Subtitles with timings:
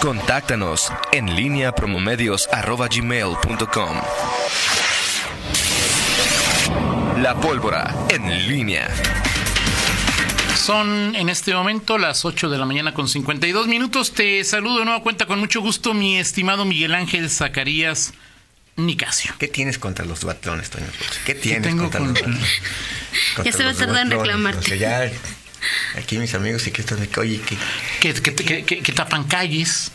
[0.00, 3.96] Contáctanos en línea promomedios.com.
[7.22, 8.88] La pólvora en línea.
[10.56, 14.12] Son en este momento las 8 de la mañana con 52 minutos.
[14.12, 18.14] Te saludo de nueva cuenta con mucho gusto, mi estimado Miguel Ángel Zacarías
[18.76, 19.34] Nicasio.
[19.38, 20.86] ¿Qué tienes contra los patrones, Toño?
[21.26, 22.38] ¿Qué tienes tengo contra, contra- los
[23.36, 24.60] contra Ya se va a tardar en reclamarte.
[24.60, 25.10] O sea, ya
[25.96, 27.56] aquí mis amigos y que están de oye, que
[28.00, 29.92] Que, que, que- que- que tapan calles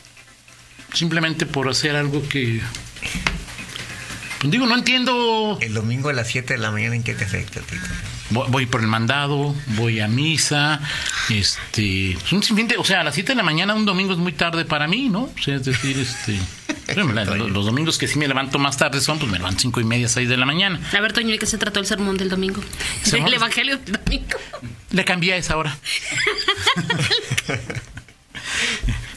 [0.93, 2.61] simplemente por hacer algo que.
[4.39, 5.57] Pues digo, no entiendo.
[5.61, 7.81] el domingo a las 7 de la mañana, ¿en qué te afecta, Tito?
[8.31, 10.81] Voy, voy por el mandado, voy a misa,
[11.29, 14.19] este, un sinfín de- o sea, a las 7 de la mañana un domingo es
[14.19, 15.23] muy tarde para mí, ¿no?
[15.23, 16.37] O sea, es decir, este,
[17.03, 19.83] los, los domingos que sí me levanto más tarde son, pues me levanto cinco y
[19.83, 20.79] media, 6 de la mañana.
[20.93, 22.61] A ver, Toño, ¿de qué se trató el sermón del domingo?
[23.03, 23.27] ¿Sermón?
[23.27, 24.37] El evangelio del domingo.
[24.91, 25.77] Le cambié a esa hora.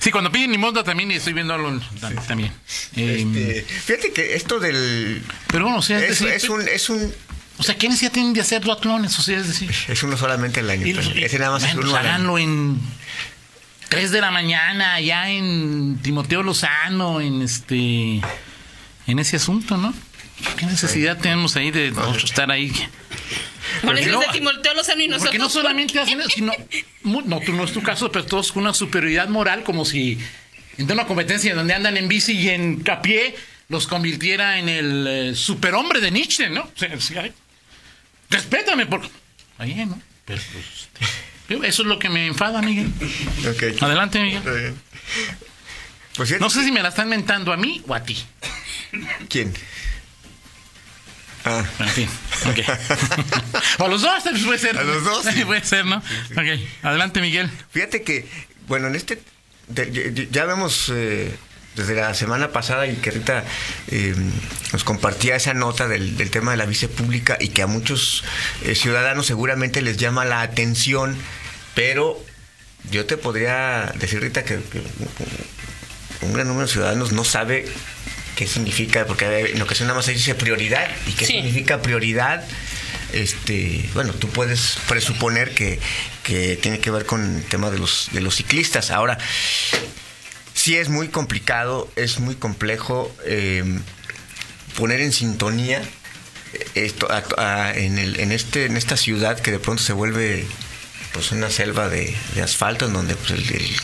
[0.00, 1.78] Sí, cuando piden limosna también estoy viendo algo
[2.26, 2.52] también.
[2.96, 5.22] Eh, Este, fíjate que esto del...
[5.48, 7.12] pero bueno, o sea, es, Es, decir, es un, es un...
[7.58, 9.18] o sea, ¿quiénes ya tienen de hacer duatlones?
[9.18, 10.86] O sea, es decir, Es uno solamente al año.
[10.86, 12.14] y- y- Ese nada más bueno, es uno pues al año.
[12.14, 12.80] háganlo en
[13.88, 18.20] 3 de la mañana, allá en Timoteo Lozano, en este
[19.06, 19.94] en ese asunto, ¿no?
[20.56, 22.70] ¿Qué necesidad tenemos ahí de estar ahí?
[23.82, 25.28] Por Porque no- es de Timoteo Lozano y nosotros.
[25.30, 26.52] Porque no solamente hacen eso, sino.
[27.02, 30.18] No, tú no es tu caso, pero todos con una superioridad moral, como si
[30.76, 33.34] en una competencia donde andan en bici y en a pie
[33.68, 36.62] los convirtiera en el eh, superhombre de Nietzsche, ¿no?
[36.62, 37.14] O sea, sí,
[38.30, 39.08] respétame, por.
[39.58, 40.00] Ahí, ¿no?
[40.24, 40.88] Pero, pues,
[41.48, 42.90] eso es lo que me enfada, Miguel.
[43.80, 44.38] Adelante, Miguel.
[44.38, 44.74] Está bien.
[46.16, 48.22] Pues fíjate- No sé si me la están mentando a mí o a ti.
[49.28, 49.52] ¿Quién?
[51.44, 52.08] Ah, En fin,
[52.46, 52.58] ok.
[53.78, 54.76] o a los dos, pues, puede ser.
[54.76, 55.44] A los dos, sí.
[55.46, 55.96] puede ser, ¿no?
[55.98, 57.48] Ok, adelante, Miguel.
[57.70, 58.26] Fíjate que,
[58.66, 59.22] bueno, en este,
[60.30, 61.32] ya- vemos eh,
[61.76, 63.44] desde la semana pasada y que ahorita
[63.88, 64.14] eh,
[64.72, 68.24] nos compartía esa nota del, del tema de la visa pública y que a muchos
[68.64, 71.16] eh, ciudadanos seguramente les llama la atención,
[71.78, 72.20] pero
[72.90, 74.82] yo te podría decir ahorita que, que
[76.26, 77.66] un gran número de ciudadanos no sabe
[78.34, 81.34] qué significa, porque en ocasión nada más se dice prioridad y qué Sí.
[81.34, 82.44] significa prioridad
[83.12, 85.78] este bueno tú puedes presuponer que,
[86.24, 89.16] que tiene que ver con el tema de los de los ciclistas ahora
[90.54, 93.62] sí es muy complicado es muy complejo eh,
[94.76, 95.80] poner en sintonía
[96.74, 97.22] esto a-
[97.68, 100.44] a- en, el, en este en esta ciudad que de pronto se vuelve
[101.12, 103.76] pues una selva de, de asfalto en donde pues, el, el-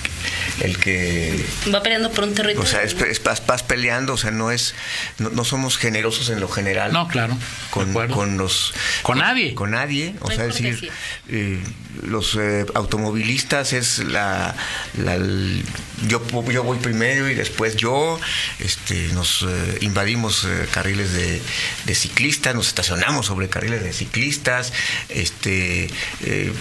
[0.61, 2.63] el que Va peleando por un territorio.
[2.63, 4.75] o sea, es, es- vas, vas peleando, o sea, no es,
[5.19, 6.93] no, no somos generosos en lo general.
[6.93, 7.37] No, claro.
[7.71, 9.55] Con, con los Con nadie.
[9.55, 10.91] con nadie o No sea es decir
[11.29, 11.61] eh,
[12.03, 14.55] los eh, automovilistas es la,
[14.97, 15.65] la- el-
[16.09, 18.21] yo yo voy primero y después yo
[18.59, 21.41] este nos eh, invadimos eh, carriles de,
[21.85, 24.73] de ciclistas nos estacionamos sobre carriles de ciclistas
[25.09, 25.89] este
[26.25, 26.53] eh,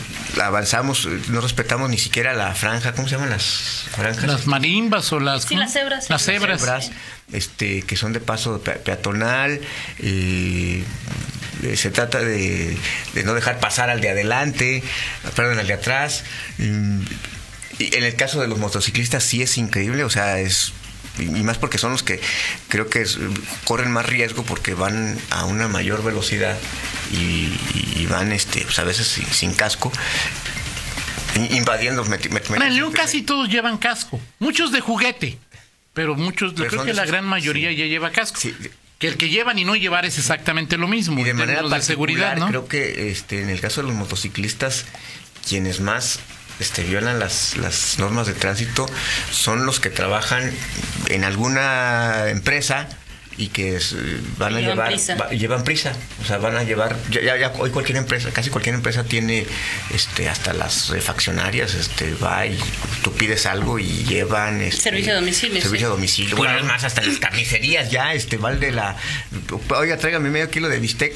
[0.41, 5.19] avanzamos no respetamos ni siquiera la franja cómo se llaman las franjas Las marimbas o
[5.19, 5.43] las.
[5.43, 6.09] Sí, las cebras.
[6.09, 6.59] Las cebras.
[6.61, 6.91] cebras,
[7.31, 9.61] este, que son de paso pe- peatonal.
[11.75, 12.77] se trata de,
[13.13, 14.83] de no dejar pasar al de adelante,
[15.35, 16.23] perdón, al de atrás.
[17.79, 20.73] Y en el caso de los motociclistas sí es increíble, o sea, es
[21.19, 22.19] y más porque son los que
[22.69, 23.19] creo que es-
[23.65, 26.57] corren más riesgo porque van a una mayor velocidad
[27.11, 27.51] y,
[27.95, 29.91] y van este pues a veces sin, sin casco
[31.35, 34.19] in- invadiendo met- en León casi todos llevan casco.
[34.39, 35.37] Muchos de juguete.
[35.93, 37.75] Pero muchos, Pero creo que la gran mayoría sí.
[37.75, 38.39] ya lleva casco.
[38.39, 38.55] Sí.
[38.97, 41.19] Que el que llevan y no llevar es exactamente lo mismo.
[41.19, 42.47] Y de manera de seguridad, ¿no?
[42.47, 44.85] creo que este, en el caso de los motociclistas,
[45.47, 46.19] quienes más
[46.59, 48.85] este, violan las, las normas de tránsito
[49.31, 50.51] son los que trabajan
[51.09, 52.87] en alguna empresa
[53.35, 55.15] y que es, eh, van a llevan llevar prisa.
[55.15, 55.91] va- llevan prisa
[56.21, 59.47] o sea van a llevar ya, ya- ya hoy cualquier empresa casi cualquier empresa tiene
[59.91, 62.59] este hasta las refaccionarias este va y
[63.03, 65.91] tú pides algo y llevan este, Servicio a domicilio, servicio sí.
[65.91, 68.95] a domicilio bueno es más hasta las carnicerías ya este va el de la
[69.69, 71.15] oiga tráigame medio kilo de bistec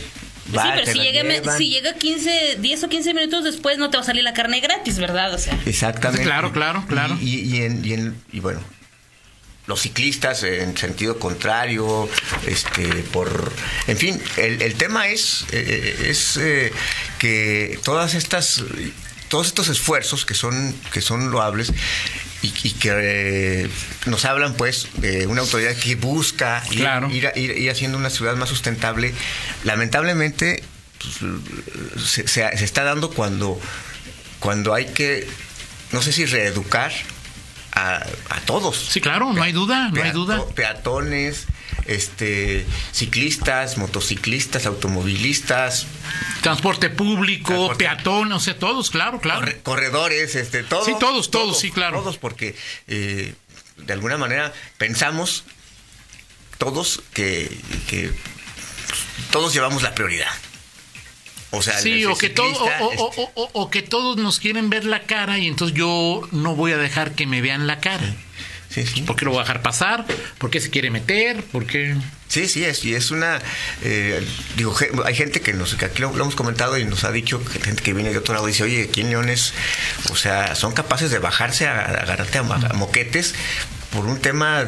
[0.52, 4.04] Sí, pero si llega, si llega 15, 10 o 15 minutos después no te va
[4.04, 5.34] a salir la carne gratis, ¿verdad?
[5.34, 6.24] O sea, Exactamente.
[6.24, 7.18] Claro, claro, claro.
[7.22, 8.62] Y, y, y en- y en- y bueno,
[9.66, 12.08] los ciclistas en sentido contrario,
[12.48, 13.52] este, por,
[13.88, 16.72] en fin, el, el tema es, eh, es eh,
[17.20, 18.64] que todas estas,
[19.28, 21.74] todos estos esfuerzos que son, que son loables
[22.42, 23.70] y, y que eh,
[24.06, 27.10] nos hablan pues de una autoridad que busca ir, Claro.
[27.10, 29.14] ir, ir- ir haciendo una ciudad más sustentable,
[29.64, 30.64] lamentablemente
[31.00, 33.60] pues, se, se- se está dando cuando,
[34.40, 35.28] cuando hay que,
[35.92, 36.92] no sé si reeducar
[37.74, 38.78] a, a todos.
[38.90, 40.44] Sí, claro, no hay duda, no hay duda.
[40.56, 41.46] Peatones,
[41.88, 45.88] este, ciclistas, motociclistas, automovilistas,
[46.42, 47.84] Transporte público, Transporte.
[47.86, 49.42] peatón, o sea, todos, claro, claro.
[49.42, 50.86] corre- corredores, este, todos.
[50.86, 52.00] Sí, todos, todos, sí, claro.
[52.00, 52.56] Todos, porque
[52.88, 53.34] eh,
[53.78, 55.44] de alguna manera pensamos
[56.58, 57.50] todos que,
[57.90, 58.12] que
[59.32, 60.28] todos llevamos la prioridad.
[61.52, 62.52] O sea, Sí, o que, todo,
[62.98, 66.78] o- o que todos nos quieren ver la cara y entonces yo no voy a
[66.78, 68.16] dejar que me vean la cara.
[68.70, 69.02] Sí, sí.
[69.02, 70.06] ¿Por qué lo voy a dejar pasar?
[70.38, 71.44] ¿Por qué se quiere meter?
[71.44, 71.96] ¿Por qué?
[72.28, 73.40] Sí, sí, es, y es una...
[73.84, 74.22] eh,
[74.58, 74.76] digo,
[75.06, 77.60] hay gente que nos, que aquí lo, lo hemos comentado y nos ha dicho, que
[77.60, 79.54] gente que viene de otro lado dice, oye, aquí en Leones,
[80.12, 83.34] o sea, son capaces de bajarse a, a agarrarte a moquetes
[83.92, 84.66] por un tema,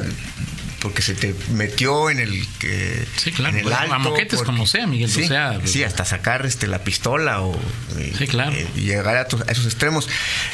[0.79, 2.47] porque se te metió en el...
[2.59, 5.59] que Sí, claro, En el pues, a alto, moquetes como sea, Miguel, o sí, sea,
[5.65, 7.59] sí, hasta sacar este la pistola o...
[7.97, 8.51] eh, Sí, claro.
[8.53, 10.07] eh, y llegar a, tus- a esos extremos.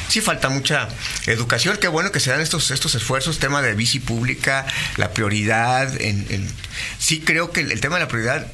[0.07, 0.87] Sí falta mucha
[1.27, 4.65] educación, qué bueno que se dan estos, estos esfuerzos, tema de bici pública,
[4.97, 6.47] la prioridad, en, en-
[6.99, 8.47] sí creo que el, el tema de la prioridad,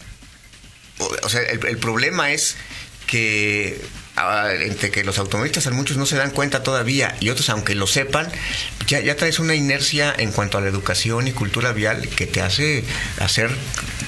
[1.00, 2.56] o, o sea, el, el problema es
[3.08, 3.82] que
[4.60, 7.88] entre que los automovilistas a muchos no se dan cuenta todavía y otros aunque lo
[7.88, 8.28] sepan,
[8.88, 12.42] ya, ya traes una inercia en cuanto a la educación y cultura vial que te
[12.42, 12.84] hace
[13.20, 13.50] hacer,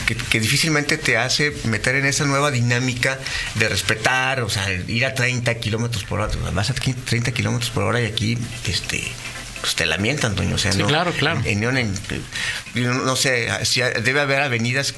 [0.05, 3.17] que, que difícilmente te hace meter en esa nueva dinámica
[3.55, 7.83] de respetar, o sea, ir a 30 kilómetros por hora, vas a 30 kilómetros por
[7.83, 9.03] hora y aquí, este
[9.63, 10.55] pues te lamentan, Toño.
[10.55, 11.41] O sea, Sí, no, claro, claro.
[11.45, 11.61] En,
[12.75, 14.93] no, sé, si debe haber avenidas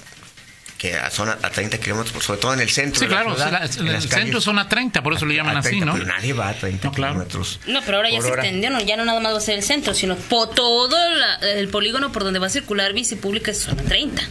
[0.77, 2.99] que son a, a 30 kilómetros, por- sobre todo en el centro.
[2.99, 4.43] Sí, de la claro, ciudad, la- en el las centro calles.
[4.43, 5.93] son a 30, por eso le llaman A así, 30, ¿no?
[5.93, 7.13] Pero nadie va a 30 No, claro.
[7.13, 7.59] kilómetros.
[7.67, 9.63] No, pero ahora ya por se no, ya no nada más va a ser el
[9.63, 13.59] centro, sino po- todo la- el polígono por donde va a circular bici pública es
[13.61, 14.21] zona 30.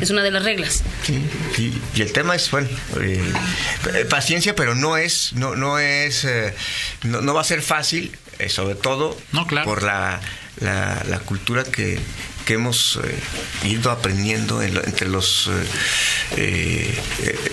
[0.00, 0.82] Es una de las reglas.
[1.04, 1.18] Sí,
[1.56, 2.68] sí, y el tema es, bueno,
[3.00, 6.54] eh, paciencia, pero no es, no, no es, eh,
[7.04, 9.64] no, no va a ser fácil, eh, sobre todo No, claro.
[9.64, 10.20] por la,
[10.60, 11.98] la, la cultura que,
[12.48, 15.66] que hemos eh, ido aprendiendo en lo- entre los eh,
[16.38, 17.52] eh,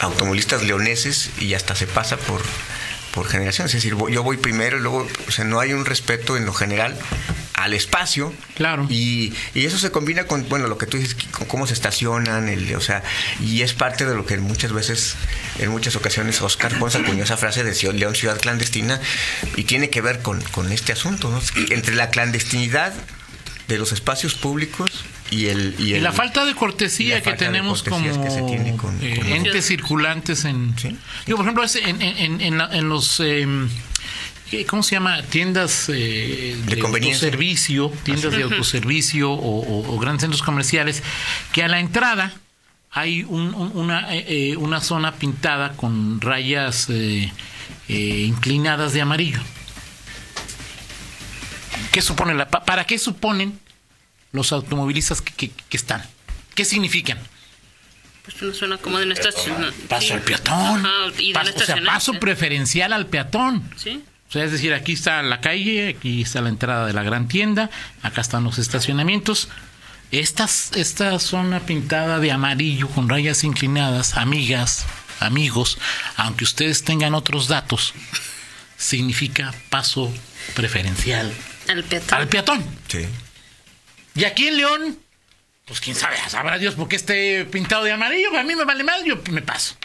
[0.00, 2.40] automovilistas leoneses y hasta se pasa por
[3.12, 6.36] por generaciones, es decir, yo voy primero y luego, o sea, no hay un respeto
[6.36, 6.96] en lo general
[7.54, 8.32] al espacio.
[8.54, 8.86] Claro.
[8.88, 12.48] Y, y eso se combina con, bueno, lo que tú dices, con cómo se estacionan,
[12.48, 13.02] el, o sea,
[13.40, 15.16] y es parte de lo que muchas veces,
[15.58, 19.00] en muchas ocasiones, Oscar Ponce acuñó esa frase de León Ciudad Clandestina,
[19.56, 21.42] y tiene que ver con, con este asunto, ¿no?
[21.70, 22.94] Entre la clandestinidad
[23.74, 24.92] de los espacios públicos
[25.30, 25.74] y el...
[25.78, 29.16] Y, Y el- la falta de cortesía que tenemos como que se tiene con- eh,
[29.18, 30.74] con los- entes circulantes en...
[30.78, 30.96] Sí.
[31.26, 33.16] Digo, por ejemplo, en, en- en- en la- en los...
[34.50, 35.22] ¿qué- ¿Cómo se llama?
[35.22, 37.26] Tiendas eh, De de, conveniencia.
[37.28, 41.02] autoservicio, tiendas de autoservicio o, o- o grandes centros comerciales,
[41.52, 42.32] que a la entrada
[42.90, 47.32] hay un- un- una, eh, eh, una zona pintada con rayas eh,
[47.88, 49.38] eh, inclinadas de amarillo.
[51.92, 53.58] ¿Qué supone la, pa- ¿Para qué suponen
[54.32, 56.02] los automovilistas que, que- que están?
[56.54, 57.18] ¿Qué significan?
[58.24, 59.72] Pues no suena como de no estacionar.
[59.88, 60.12] Paso Sí.
[60.12, 60.86] al peatón.
[60.86, 63.68] Ajá, y paso, o sea, paso preferencial al peatón.
[63.76, 64.02] Sí.
[64.28, 67.26] O sea, es decir, aquí está la calle, aquí está la entrada de la gran
[67.26, 67.70] tienda,
[68.02, 69.48] acá están los estacionamientos.
[70.12, 74.86] Estas, esta zona pintada de amarillo con rayas inclinadas, amigas,
[75.18, 75.78] amigos,
[76.16, 77.94] aunque ustedes tengan otros datos,
[78.76, 80.12] significa paso
[80.54, 81.32] preferencial
[81.70, 82.18] Al peatón.
[82.18, 82.64] al peatón.
[82.88, 83.06] Sí.
[84.14, 84.98] Y aquí en León,
[85.66, 88.82] pues quién sabe, sabrá Dios por qué esté pintado de amarillo, a mí me vale
[88.84, 89.76] más, yo me paso.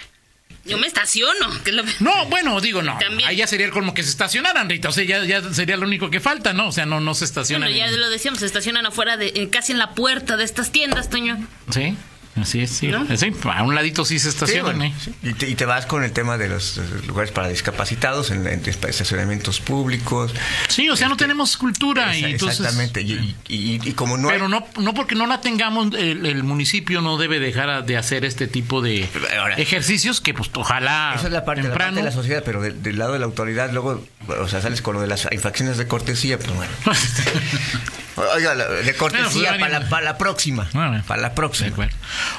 [0.66, 1.64] Yo me estaciono.
[1.64, 2.98] Que es lo- No, bueno, digo, no.
[2.98, 3.30] También.
[3.30, 4.90] Ahí ya sería como que se estacionaran, Rita.
[4.90, 6.70] O sea, ya, ya sería lo único que falta, ¿no?
[6.70, 7.70] O sea, no, no se estacionan.
[7.70, 10.72] Bueno, ya en- lo decíamos, se estacionan afuera, de, casi en la puerta de estas
[10.72, 11.38] tiendas, Toño.
[11.72, 11.96] Sí,
[12.42, 12.88] así es, sí.
[12.88, 13.06] ¿No?
[13.18, 14.94] Sí, a un ladito sí se Sí, bueno, ¿eh?
[15.04, 15.14] sí.
[15.24, 18.46] y, te, y te vas con el tema de los eh, lugares para discapacitados en,
[18.48, 20.34] en estacionamientos públicos.
[20.68, 22.60] Sí, o sea, no tenemos cultura y entonces...
[22.60, 23.02] Exactamente.
[23.02, 26.26] Y, y- y- y como no hay- Pero no, no porque no la tengamos, el,
[26.26, 29.08] el municipio no debe dejar de hacer este tipo de
[29.40, 31.98] Ahora- ejercicios que, pues, ojalá Esa es la parte, la parte temprano...
[31.98, 34.96] de la sociedad, pero del, del lado de la autoridad, luego, o sea, sales con
[34.96, 36.72] lo de las infracciones de cortesía, pues bueno.
[38.16, 40.68] Oiga, de cortesía Bueno, pues, para, la, para la próxima.
[40.74, 41.04] Bueno.
[41.06, 41.90] para la próxima.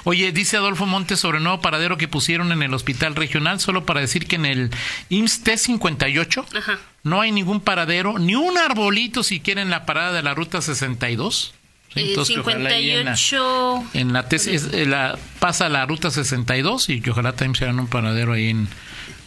[0.05, 3.85] Oye, dice Adolfo Montes sobre el nuevo paradero que pusieron en el hospital regional, solo
[3.85, 4.71] para decir que en el
[5.11, 6.79] IMSS T58 Ajá.
[7.03, 11.53] no hay ningún paradero, ni un arbolito siquiera en la parada de la ruta 62.
[11.95, 13.85] Sí, Eh, entonces, que ojalá ahí en la- 58.
[13.95, 17.65] En la, T- es- eh, la- pasa la ruta 62 y que ojalá también se
[17.65, 18.69] hagan un paradero ahí en,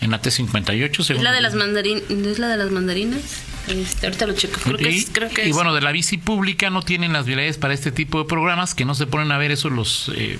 [0.01, 0.99] en la T58.
[1.01, 2.03] ¿Es según- la de las mandarinas?
[2.09, 3.21] ¿Es la de las mandarinas?
[3.67, 4.59] Este, ahorita lo checo.
[4.63, 5.09] Creo que y, es.
[5.11, 5.55] Creo que y es.
[5.55, 8.85] bueno, de la bici pública no tienen las vialidades para este tipo de programas, que
[8.85, 10.39] no se ponen a ver eso los eh,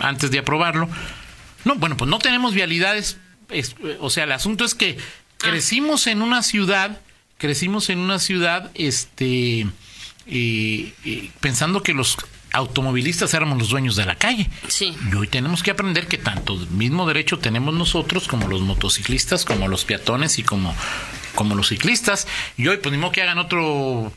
[0.00, 0.88] antes de aprobarlo.
[1.64, 3.18] No, bueno, pues no tenemos vialidades.
[3.50, 5.36] es- o sea, el asunto es que Ah.
[5.38, 7.00] crecimos en una ciudad
[7.38, 9.66] crecimos en una ciudad, este,
[10.28, 12.16] eh, eh, pensando que los
[12.52, 14.48] automovilistas éramos los dueños de la calle.
[14.68, 14.94] Sí.
[15.10, 19.44] Y hoy tenemos que aprender que tanto el mismo derecho tenemos nosotros como los motociclistas,
[19.44, 20.74] como los peatones y como,
[21.34, 22.26] como los ciclistas.
[22.56, 24.12] Y hoy, pues ni modo que hagan otro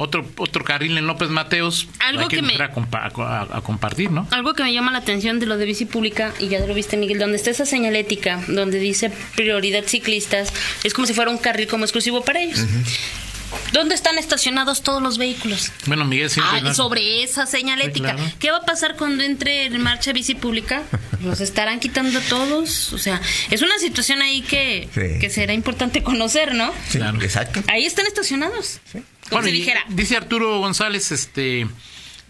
[0.00, 1.88] otro otro carril en López Mateos.
[1.98, 4.28] Algo Hay que, que me- a, compa- a- a compartir, ¿no?
[4.30, 6.96] Algo que me llama la atención de lo de bici pública, y ya lo viste,
[6.96, 10.52] Miguel, donde está esa señalética, donde dice prioridad ciclistas,
[10.84, 12.60] es como si fuera un carril como exclusivo para ellos.
[13.72, 15.70] ¿Dónde están estacionados todos los vehículos?
[15.86, 16.58] Bueno, Miguel siempre...
[16.58, 16.74] Ah, ¿no?
[16.74, 18.10] sobre esa señalética.
[18.10, 18.32] Sí, claro.
[18.38, 20.82] ¿Qué va a pasar cuando entre en marcha bici pública?
[21.22, 22.92] ¿Los estarán quitando todos?
[22.92, 23.20] O sea,
[23.50, 25.18] es una situación ahí que, Sí.
[25.20, 26.72] que será importante conocer, ¿no?
[26.88, 27.20] Sí, Claro.
[27.22, 27.62] exacto.
[27.68, 28.80] Ahí están estacionados.
[28.92, 31.66] Como Bueno, si dijera, dice Arturo González, este,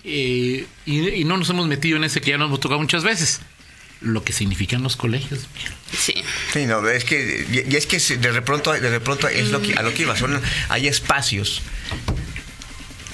[0.05, 3.05] eh, y, y no nos hemos metido en ese que ya nos hemos tocado muchas
[3.05, 3.41] veces,
[4.01, 5.47] lo que significan los colegios.
[5.93, 6.15] sí.
[6.53, 9.75] Sí, no, es que, y y es que de pronto, de pronto es lo que,
[9.75, 11.63] a lo que iba, son, hay espacios,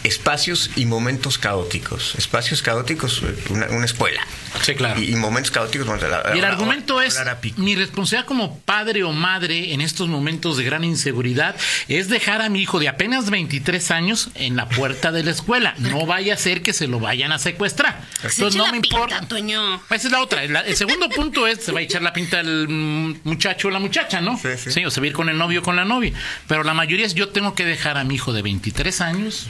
[0.04, 4.20] espacios y momentos caóticos, espacios caóticos, una, una escuela,
[4.62, 5.00] Sí, claro.
[5.00, 5.87] y, y momentos caóticos.
[5.87, 7.18] bueno, la- Y el la- argumento la- es,
[7.56, 11.56] mi responsabilidad como padre o madre en estos momentos de gran inseguridad
[11.88, 15.75] es dejar a mi hijo de apenas 23 años en la puerta de la escuela.
[15.78, 18.00] No vaya a ser que se lo vayan a secuestrar.
[18.20, 19.26] Se Entonces eche no la me pinta, importa.
[19.26, 19.76] Toño.
[19.90, 20.44] Esa es la otra.
[20.46, 22.68] La- el segundo punto es, se va a echar la pinta el
[23.25, 24.38] muchacho o la muchacha, ¿no?
[24.38, 24.84] Sí, sí.
[24.84, 26.12] o se va a ir con el novio o con la novia.
[26.46, 29.49] Pero la mayoría es, yo tengo que dejar a mi hijo de 23 años,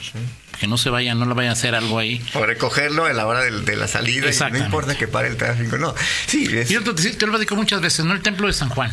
[0.59, 2.23] que no se vaya, no le vaya a hacer algo ahí.
[2.33, 5.77] O recogerlo a la hora de, la salida, y no importa que pare el tráfico,
[5.77, 5.93] no.
[6.27, 8.13] Sí, es, Yo te, te lo digo muchas veces, ¿no?
[8.13, 8.91] El templo de San Juan.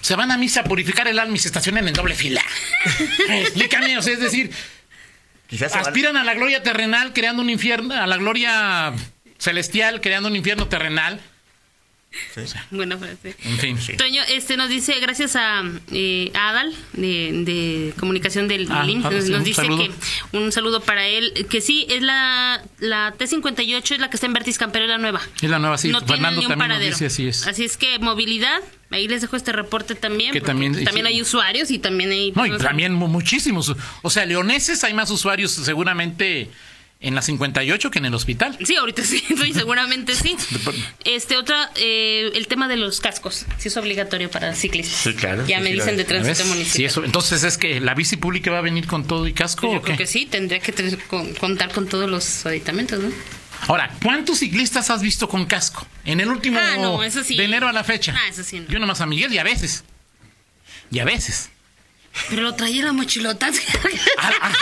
[0.00, 2.42] Se van a misa a purificar el alma y se estacionan en doble fila.
[3.28, 4.50] Explícame, o sea, es decir,
[5.46, 8.92] quizás aspiran a la gloria terrenal creando un infierno, a la gloria
[9.38, 11.20] celestial creando un infierno terrenal.
[12.70, 13.34] Buena frase.
[13.44, 13.96] En fin.
[13.96, 18.86] Toño, este nos dice, gracias a, eh, a Adal de, de comunicación del Ah, ah,
[19.10, 19.84] nos, sí, dice saludo.
[19.84, 24.26] que un saludo para él, que sí, es la, la T58, es la que está
[24.26, 25.20] en Vertis Campero, la nueva.
[25.40, 25.88] Es la nueva, sí.
[25.88, 27.46] no Fernando también nos dice así es.
[27.46, 30.32] Así es que movilidad, ahí les dejo este reporte también.
[30.32, 32.32] Que también- también hay usuarios y también hay...
[32.32, 33.74] No, y también mu- muchísimos.
[34.02, 36.50] O sea, leoneses hay más usuarios seguramente
[37.06, 38.58] en la 58 que en el hospital.
[38.64, 40.36] Sí, ahorita sí, sí, seguramente sí.
[41.04, 44.98] Este, otra, eh, el tema de los cascos, si es obligatorio para ciclistas.
[45.00, 46.76] Sí, claro, Ya sí, me sí, dicen de tránsito municipal.
[46.76, 47.04] Sí, eso.
[47.04, 49.62] Entonces es que la bici pública va a venir con todo y casco.
[49.62, 50.04] Pues yo ¿o creo qué?
[50.04, 53.10] que sí, tendría que tener- con- contar con todos los aditamentos, ¿no?
[53.66, 55.86] Ahora, ¿cuántos ciclistas has visto con casco?
[56.04, 57.36] En el último Ah, no, eso sí.
[57.36, 58.14] de enero a la fecha.
[58.16, 58.68] Ah, eso sí no.
[58.68, 59.84] Yo nomás a Miguel y a veces.
[60.90, 61.50] Y a veces.
[62.28, 63.46] Pero lo traía la mochilota.
[64.18, 64.52] A, a-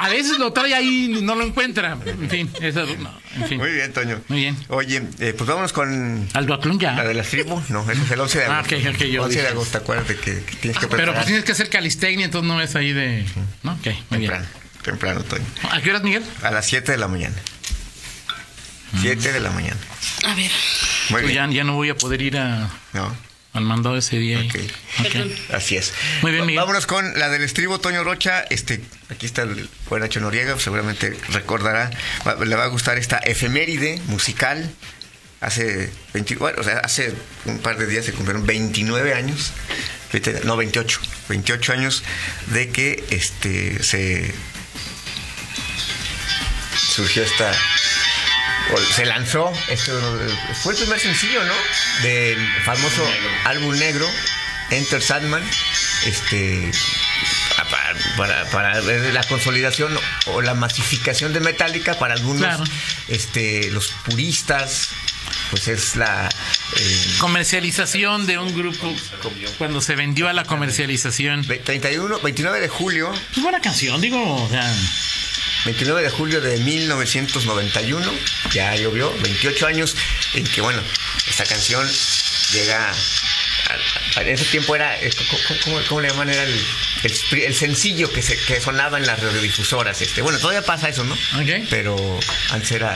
[0.00, 1.96] a veces lo trae ahí y no lo encuentra.
[2.06, 3.58] En fin, eso, no, en fin.
[3.58, 4.20] Muy bien, Toño.
[4.28, 4.56] Muy bien.
[4.68, 6.92] Oye, eh, pues vámonos con Aldo ya.
[6.94, 7.68] la de las tribus.
[7.70, 8.76] No, ese es el 11 de Ah, agosto.
[8.76, 11.44] ok, ok, yo 11 de agosto, acuérdate que, que tienes que Pero preparar pues tienes
[11.44, 13.24] que hacer calistecnia, entonces no es ahí de.
[13.62, 13.72] ¿No?
[13.72, 14.30] Ok, muy bien.
[14.32, 14.46] temprano,
[14.82, 15.44] temprano, Toño.
[15.70, 16.22] ¿A qué horas, Miguel?
[16.42, 17.36] A las 7 de la mañana.
[19.00, 19.76] 7 de la mañana.
[20.24, 20.50] A ver,
[21.10, 21.50] Muy Pues bien.
[21.50, 23.14] ya, ya no voy a poder ir a, No,
[23.52, 24.38] al mandado ese día.
[24.38, 24.48] ahí.
[24.48, 24.56] Ok.
[25.06, 25.12] Ok.
[25.12, 25.32] perdón.
[25.52, 25.92] así es.
[26.22, 26.60] Muy bien, Miguel.
[26.60, 28.42] Vámonos con la del estribo Toño Rocha.
[28.50, 31.90] Este, aquí está el buen Nacho Noriega, seguramente recordará,
[32.26, 34.70] va- le va a gustar esta efeméride musical.
[35.40, 37.14] Hace 20 bueno, o sea, hace
[37.46, 39.52] un par de días se cumplieron 29 años,
[40.44, 42.02] no 28, 28 años
[42.48, 44.34] de que este se
[46.76, 47.52] surgió esta
[48.94, 49.92] se lanzó este
[50.62, 51.54] fue el primer sencillo no
[52.02, 53.04] del famoso
[53.44, 54.06] álbum negro
[54.70, 55.42] Enter Sandman
[56.06, 56.70] este
[58.16, 59.96] para, para, la consolidación
[60.26, 62.64] o la masificación de Metallica para algunos Claro.
[63.08, 64.88] este los puristas
[65.50, 66.28] pues es la
[66.76, 68.94] eh, Comercialización de un grupo.
[69.58, 71.44] Cuando se vendió a la comercialización.
[71.46, 74.44] ve- 31 29 de julio Pues buena canción, digo.
[74.44, 74.72] O sea,
[75.64, 78.12] 29 de julio de 1991,
[78.52, 79.94] ya llovió, 28 años
[80.34, 80.82] en que, bueno,
[81.28, 81.86] esta canción
[82.52, 82.92] llega.
[84.16, 84.96] en ese tiempo era.
[85.00, 85.10] eh,
[85.46, 86.30] ¿Cómo, cómo- cómo le llaman?
[86.30, 86.66] Era el,
[87.04, 90.00] el, pri- el sencillo que, se, que sonaba en las radiodifusoras.
[90.00, 90.22] Este.
[90.22, 91.16] Bueno, todavía pasa eso, ¿no?
[91.70, 92.18] Pero
[92.50, 92.94] antes era.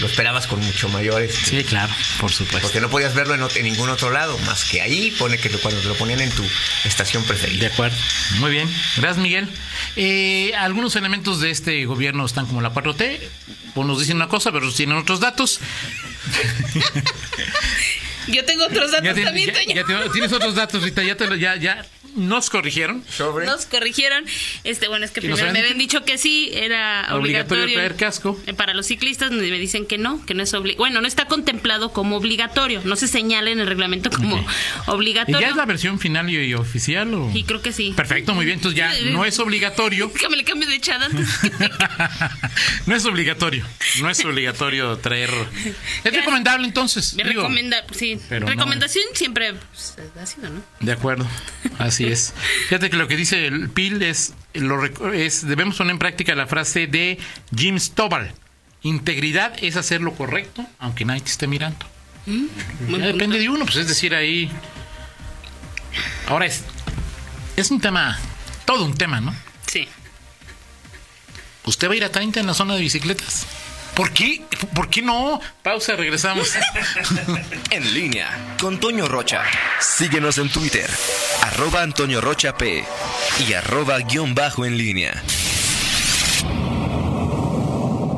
[0.00, 1.22] Lo esperabas con mucho mayor.
[1.22, 2.66] este, sí, claro, por supuesto.
[2.66, 5.80] porque no podías verlo en, ningún otro lado, más que ahí, pone que lo- cuando
[5.80, 6.44] te lo ponían en tu
[6.84, 7.68] estación De preferida.
[7.68, 7.96] acuerdo.
[8.38, 8.68] Muy bien.
[8.96, 9.48] Gracias, Miguel.
[9.96, 13.20] Eh, algunos elementos de este gobierno están como la 4T.
[13.76, 15.60] Unos nos dicen una cosa, pero tienen otros datos.
[18.28, 21.02] Yo tengo otros datos Ya, también, ya- ya te- tienes otros datos, Rita.
[21.02, 21.84] Ya, te lo- ya, ya,
[22.16, 23.02] nos corrigieron.
[23.08, 23.46] Sobre.
[23.46, 24.24] Nos corrigieron.
[24.64, 27.74] Este, bueno, es que ¿Y nos primero me habían dicho que sí, era Obligatorio obligatorio.
[27.74, 28.40] traer casco.
[28.46, 30.78] Eh, Para los ciclistas me dicen que no, que no es obligatorio.
[30.78, 34.42] Bueno, no está contemplado como obligatorio, no se señala en el reglamento como Ok.
[34.86, 35.40] ¿Y obligatorio.
[35.40, 37.12] ya es la versión final y, y oficial?
[37.14, 37.30] O?
[37.34, 37.92] Y creo que sí.
[37.96, 38.58] Perfecto, muy bien.
[38.58, 40.08] Entonces ya no es obligatorio.
[40.14, 41.38] Déjame le cambio de antes.
[41.38, 41.70] que te-
[42.86, 43.64] no es obligatorio.
[44.00, 45.30] No es obligatorio traer.
[46.04, 47.14] Es recomendable entonces.
[47.14, 48.18] Me recomenda, sí.
[48.28, 50.62] pero no- Recomendación siempre pues, ha sido, ¿no?
[50.80, 51.26] De acuerdo,
[51.78, 52.34] así es.
[52.68, 56.46] Fíjate que lo que dice el PIL es, lo, es debemos poner en práctica la
[56.46, 57.18] frase de
[57.54, 58.32] Jim Stovall.
[58.82, 61.86] Integridad es hacer lo correcto, aunque nadie te esté mirando.
[62.26, 64.50] Muy Ya depende de uno, pues es decir, ahí.
[66.26, 66.64] Ahora es.
[67.56, 68.18] Es un tema,
[68.64, 69.34] todo un tema, ¿no?
[69.66, 69.88] Sí.
[71.64, 73.46] ¿Usted va a ir a 30 en la zona de bicicletas?
[73.94, 74.42] ¿Por qué?
[74.74, 75.40] ¿Por qué no?
[75.62, 76.52] Pausa, regresamos.
[77.70, 79.42] En línea con Toño Rocha.
[79.80, 80.88] Síguenos en Twitter,
[81.42, 82.84] arroba Antonio Rocha P
[83.48, 85.22] y arroba guion bajo en línea.